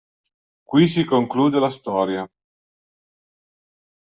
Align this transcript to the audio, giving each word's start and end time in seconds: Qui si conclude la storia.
Qui 0.71 0.87
si 0.93 1.03
conclude 1.11 1.61
la 1.65 1.69
storia. 1.75 2.25